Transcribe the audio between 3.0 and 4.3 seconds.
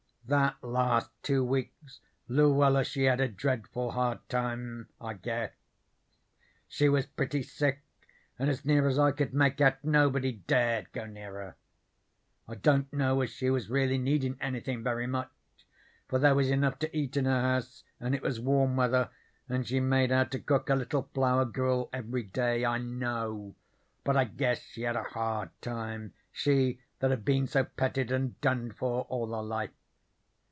had a dreadful hard